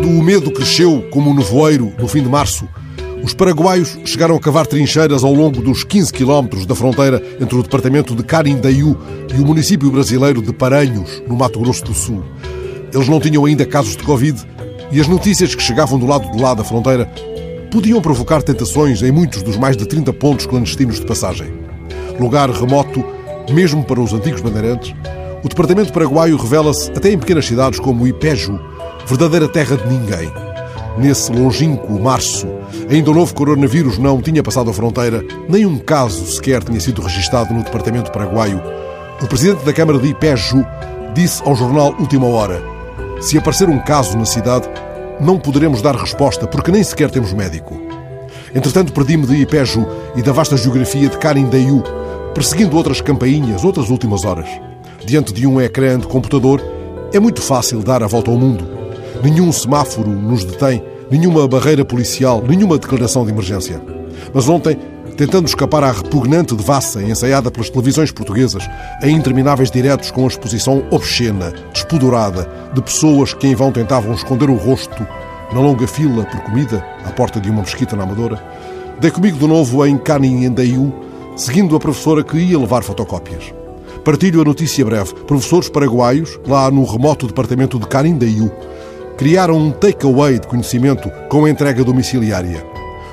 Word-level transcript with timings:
medo 0.00 0.50
cresceu 0.50 1.06
como 1.10 1.30
um 1.30 1.34
nevoeiro 1.34 1.92
no 1.98 2.08
fim 2.08 2.22
de 2.22 2.28
março. 2.28 2.66
Os 3.22 3.34
paraguaios 3.34 3.98
chegaram 4.04 4.34
a 4.34 4.40
cavar 4.40 4.66
trincheiras 4.66 5.22
ao 5.22 5.32
longo 5.32 5.60
dos 5.60 5.84
15 5.84 6.12
quilómetros 6.12 6.66
da 6.66 6.74
fronteira 6.74 7.22
entre 7.40 7.56
o 7.56 7.62
departamento 7.62 8.14
de 8.14 8.22
Carindaiú 8.22 8.96
e 9.32 9.40
o 9.40 9.46
município 9.46 9.90
brasileiro 9.90 10.42
de 10.42 10.52
Paranhos, 10.52 11.22
no 11.28 11.36
Mato 11.36 11.60
Grosso 11.60 11.84
do 11.84 11.94
Sul. 11.94 12.24
Eles 12.92 13.08
não 13.08 13.20
tinham 13.20 13.44
ainda 13.44 13.64
casos 13.64 13.96
de 13.96 14.02
Covid 14.02 14.40
e 14.90 15.00
as 15.00 15.06
notícias 15.06 15.54
que 15.54 15.62
chegavam 15.62 15.98
do 15.98 16.06
lado 16.06 16.30
de 16.32 16.40
lá 16.40 16.54
da 16.54 16.64
fronteira 16.64 17.06
podiam 17.70 18.00
provocar 18.00 18.42
tentações 18.42 19.02
em 19.02 19.12
muitos 19.12 19.42
dos 19.42 19.56
mais 19.56 19.76
de 19.76 19.86
30 19.86 20.12
pontos 20.14 20.46
clandestinos 20.46 20.98
de 20.98 21.06
passagem. 21.06 21.52
Lugar 22.18 22.50
remoto, 22.50 23.04
mesmo 23.52 23.84
para 23.84 24.00
os 24.00 24.12
antigos 24.12 24.40
bandeirantes, 24.40 24.94
o 25.42 25.48
departamento 25.48 25.92
paraguaio 25.92 26.36
revela-se 26.36 26.90
até 26.92 27.10
em 27.10 27.18
pequenas 27.18 27.46
cidades 27.46 27.80
como 27.80 28.06
Ipeju, 28.06 28.60
verdadeira 29.06 29.48
terra 29.48 29.76
de 29.76 29.86
ninguém. 29.88 30.32
Nesse 30.96 31.32
longínquo 31.32 31.98
março, 31.98 32.46
ainda 32.88 33.10
o 33.10 33.14
novo 33.14 33.34
coronavírus 33.34 33.98
não 33.98 34.22
tinha 34.22 34.42
passado 34.42 34.70
a 34.70 34.72
fronteira, 34.72 35.24
nem 35.48 35.66
um 35.66 35.78
caso 35.78 36.26
sequer 36.26 36.62
tinha 36.62 36.78
sido 36.78 37.02
registado 37.02 37.52
no 37.52 37.64
departamento 37.64 38.12
paraguaio. 38.12 38.62
O 39.20 39.26
presidente 39.26 39.64
da 39.64 39.72
Câmara 39.72 39.98
de 39.98 40.08
Ipeju 40.08 40.64
disse 41.12 41.42
ao 41.44 41.56
jornal 41.56 41.94
Última 41.98 42.26
Hora: 42.26 42.62
Se 43.20 43.36
aparecer 43.36 43.68
um 43.68 43.80
caso 43.80 44.16
na 44.16 44.24
cidade, 44.24 44.68
não 45.20 45.38
poderemos 45.38 45.82
dar 45.82 45.96
resposta 45.96 46.46
porque 46.46 46.70
nem 46.70 46.84
sequer 46.84 47.10
temos 47.10 47.32
médico. 47.32 47.74
Entretanto, 48.54 48.92
perdi-me 48.92 49.26
de 49.26 49.36
Ipeju 49.36 49.86
e 50.14 50.22
da 50.22 50.30
vasta 50.30 50.56
geografia 50.56 51.08
de 51.08 51.18
Carindaiu, 51.18 51.82
perseguindo 52.34 52.76
outras 52.76 53.00
campainhas, 53.00 53.64
outras 53.64 53.88
últimas 53.88 54.24
horas. 54.24 54.48
Diante 55.04 55.32
de 55.32 55.46
um 55.46 55.60
ecrã 55.60 55.98
de 55.98 56.06
computador, 56.06 56.62
é 57.12 57.20
muito 57.20 57.42
fácil 57.42 57.80
dar 57.80 58.02
a 58.02 58.06
volta 58.06 58.30
ao 58.30 58.36
mundo 58.36 58.82
Nenhum 59.22 59.52
semáforo 59.52 60.10
nos 60.10 60.44
detém, 60.44 60.82
nenhuma 61.08 61.46
barreira 61.46 61.84
policial, 61.84 62.42
nenhuma 62.42 62.76
declaração 62.76 63.24
de 63.24 63.30
emergência. 63.30 63.80
Mas 64.34 64.48
ontem, 64.48 64.76
tentando 65.16 65.46
escapar 65.46 65.84
à 65.84 65.92
repugnante 65.92 66.56
devassa 66.56 67.00
ensaiada 67.00 67.48
pelas 67.48 67.70
televisões 67.70 68.10
portuguesas, 68.10 68.68
em 69.00 69.14
intermináveis 69.14 69.70
diretos 69.70 70.10
com 70.10 70.24
a 70.24 70.26
exposição 70.26 70.84
obscena, 70.90 71.52
despudorada, 71.72 72.50
de 72.74 72.82
pessoas 72.82 73.32
que 73.32 73.46
em 73.46 73.54
vão 73.54 73.70
tentavam 73.70 74.12
esconder 74.12 74.50
o 74.50 74.56
rosto 74.56 75.06
na 75.52 75.60
longa 75.60 75.86
fila 75.86 76.24
por 76.24 76.40
comida 76.40 76.84
à 77.04 77.12
porta 77.12 77.40
de 77.40 77.48
uma 77.48 77.62
mesquita 77.62 77.94
na 77.94 78.02
Amadora, 78.02 78.42
dei 78.98 79.12
comigo 79.12 79.38
de 79.38 79.46
novo 79.46 79.86
em 79.86 79.96
Caninhandaiu, 79.96 80.92
seguindo 81.36 81.76
a 81.76 81.78
professora 81.78 82.24
que 82.24 82.38
ia 82.38 82.58
levar 82.58 82.82
fotocópias. 82.82 83.61
Partilho 84.04 84.40
a 84.40 84.44
notícia 84.44 84.84
breve. 84.84 85.14
Professores 85.28 85.68
paraguaios, 85.68 86.40
lá 86.44 86.68
no 86.72 86.84
remoto 86.84 87.28
departamento 87.28 87.78
de 87.78 87.86
Canindaiu, 87.86 88.50
criaram 89.16 89.56
um 89.56 89.70
takeaway 89.70 90.40
de 90.40 90.46
conhecimento 90.48 91.08
com 91.28 91.46
entrega 91.46 91.84
domiciliária. 91.84 92.66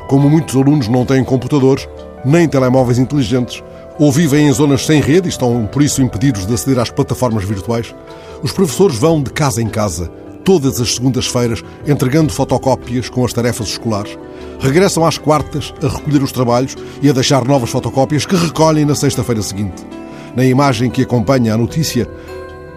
Como 0.08 0.28
muitos 0.28 0.56
alunos 0.56 0.88
não 0.88 1.06
têm 1.06 1.23
computadores, 1.23 1.88
nem 2.26 2.48
telemóveis 2.48 2.98
inteligentes, 2.98 3.64
ou 4.00 4.12
vivem 4.12 4.48
em 4.48 4.52
zonas 4.52 4.84
sem 4.84 5.00
rede 5.00 5.28
e 5.28 5.30
estão 5.30 5.68
por 5.68 5.84
isso 5.84 6.02
impedidos 6.02 6.48
de 6.48 6.54
aceder 6.56 6.80
às 6.80 6.90
plataformas 6.90 7.44
virtuais, 7.44 7.94
os 8.42 8.52
professores 8.52 8.98
vão 8.98 9.22
de 9.22 9.30
casa 9.30 9.62
em 9.62 9.70
casa, 9.70 10.09
todas 10.44 10.81
as 10.81 10.96
segundas-feiras, 10.96 11.64
entregando 11.86 12.34
fotocópias 12.34 13.09
com 13.09 13.24
as 13.24 13.31
tarefas 13.31 13.68
escolares. 13.68 14.18
Regressam 14.59 15.06
às 15.06 15.20
quartas 15.20 15.72
a 15.84 15.88
recolher 15.88 16.24
os 16.24 16.31
trabalhos 16.31 16.76
e 17.00 17.09
a 17.12 17.14
deixar 17.14 17.46
novas 17.46 17.70
fotocópias 17.70 18.26
que 18.26 18.36
recolhem 18.36 18.86
na 18.86 18.96
sexta-feira 18.96 19.44
seguinte. 19.44 19.98
Na 20.35 20.45
imagem 20.45 20.89
que 20.89 21.02
acompanha 21.02 21.53
a 21.53 21.58
notícia, 21.58 22.08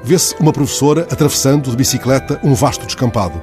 vê-se 0.03 0.35
uma 0.41 0.53
professora 0.53 1.07
atravessando 1.11 1.71
de 1.71 1.77
bicicleta 1.77 2.41
um 2.43 2.55
vasto 2.55 2.87
descampado. 2.87 3.41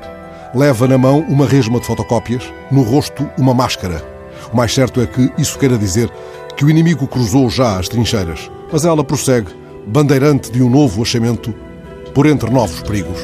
Leva 0.54 0.88
na 0.88 0.98
mão 0.98 1.20
uma 1.30 1.46
resma 1.46 1.80
de 1.80 1.86
fotocópias, 1.86 2.44
no 2.72 2.82
rosto 2.82 3.30
uma 3.38 3.54
máscara. 3.54 4.04
O 4.52 4.58
mais 4.58 4.74
certo 4.74 5.00
é 5.00 5.06
que 5.06 5.32
isso 5.38 5.60
queira 5.60 5.78
dizer 5.78 6.12
que 6.58 6.66
o 6.66 6.70
inimigo 6.70 7.08
cruzou 7.08 7.50
já 7.50 7.78
as 7.78 7.88
trincheiras, 7.88 8.50
mas 8.72 8.84
ela 8.84 9.04
prossegue, 9.04 9.54
bandeirante 9.86 10.52
de 10.52 10.62
um 10.62 10.70
novo 10.70 11.02
achamento, 11.02 11.54
por 12.14 12.26
entre 12.26 12.50
novos 12.50 12.82
perigos. 12.82 13.20